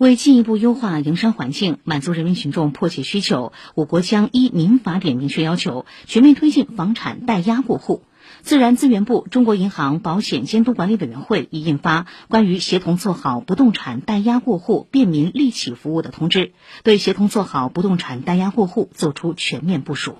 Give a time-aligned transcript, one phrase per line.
[0.00, 8.00] 为进一步优化营商环境满足人民群众迫切需求我国将依民法典明确要求全面推进房产代押过户。
[8.40, 20.16] 自然资源部中国银行保险监督管理委员会已印发关于协同做好不动产代押过户便民利企服务的通知对协同做好不动产代押过户作出全面部署。